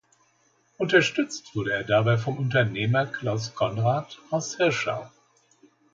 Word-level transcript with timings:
Unterstützt 0.79 1.55
wurde 1.55 1.73
er 1.73 1.83
dabei 1.83 2.17
vom 2.17 2.35
Unternehmer 2.39 3.05
Klaus 3.05 3.53
Conrad 3.53 4.17
aus 4.31 4.55
Hirschau. 4.57 5.07